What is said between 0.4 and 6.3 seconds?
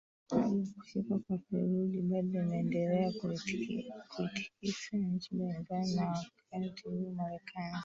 ya kushuka kwa theluji bado imendelea kuitikisa nchi mbalimbali na